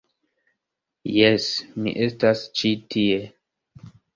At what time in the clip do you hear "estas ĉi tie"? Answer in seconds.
2.09-3.21